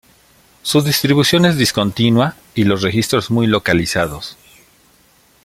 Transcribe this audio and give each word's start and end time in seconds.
Su 0.63 0.81
distribución 0.81 1.45
es 1.45 1.57
discontinua 1.57 2.35
y 2.55 2.63
los 2.63 2.81
registros 2.81 3.29
muy 3.29 3.45
localizados. 3.45 4.35